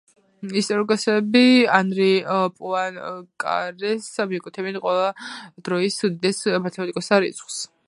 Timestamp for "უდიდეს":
6.11-6.45